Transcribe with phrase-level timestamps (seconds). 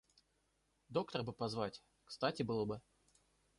[0.89, 2.81] Доктора бы позвать, кстати было бы.